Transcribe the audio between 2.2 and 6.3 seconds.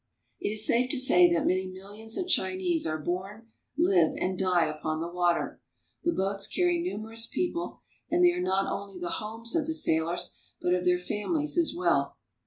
Chinese are born, live, and die upon the water. The